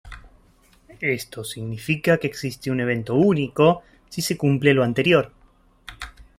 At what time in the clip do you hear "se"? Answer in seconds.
4.23-4.35